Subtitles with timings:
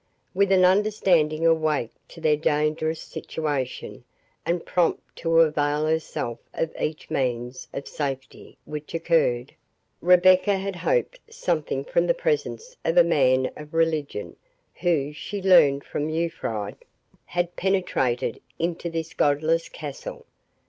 [0.33, 4.03] With an understanding awake to their dangerous situation,
[4.47, 9.53] and prompt to avail herself of each means of safety which occurred,
[10.01, 14.35] Rebecca had hoped something from the presence of a man of religion,
[14.73, 16.77] who, she learned from Urfried,
[17.25, 20.25] had penetrated into this godless castle.